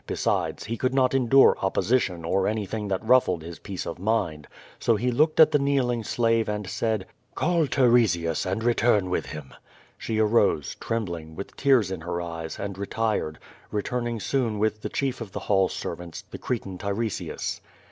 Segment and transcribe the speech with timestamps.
[0.07, 4.47] Besides, he could not endure opposition or anything that ruffled his peace of mind.
[4.79, 9.51] So he looked at the kneeling slave, and said; "Call Tiresias, and return with him/^
[9.99, 13.37] She arose^ trem bling, with tears in her eyes, and retired,
[13.69, 17.61] returning soon with the ehierf of the hall servants, the Cretan Tiresias.